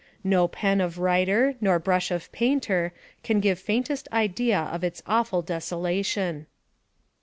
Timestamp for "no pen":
0.23-0.81